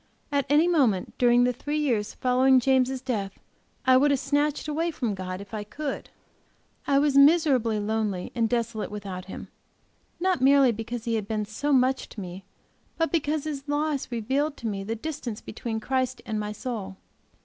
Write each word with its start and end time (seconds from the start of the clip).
At 0.31 0.47
any 0.49 0.67
moment 0.67 1.13
during 1.19 1.43
the 1.43 1.53
three 1.53 1.77
years 1.77 2.15
following 2.15 2.59
James' 2.59 3.01
death 3.01 3.39
I 3.85 3.97
would 3.97 4.09
have 4.09 4.19
snatched 4.19 4.67
away 4.67 4.89
from 4.89 5.13
God, 5.13 5.39
if 5.41 5.53
I 5.53 5.63
could; 5.63 6.09
I 6.87 6.97
was 6.97 7.15
miserably 7.15 7.79
lonely 7.79 8.31
and 8.33 8.49
desolate 8.49 8.89
without 8.89 9.25
him, 9.25 9.49
not 10.19 10.41
merely 10.41 10.71
because 10.71 11.05
he 11.05 11.13
had 11.13 11.27
been 11.27 11.45
so 11.45 11.71
much, 11.71 12.09
to 12.09 12.19
me, 12.19 12.45
but 12.97 13.11
because 13.11 13.43
his 13.43 13.63
loss 13.67 14.11
revealed 14.11 14.57
to 14.57 14.67
me 14.67 14.83
the 14.83 14.95
distance 14.95 15.39
between 15.39 15.79
Christ 15.79 16.19
and 16.25 16.39
my 16.39 16.51
soul. 16.51 16.97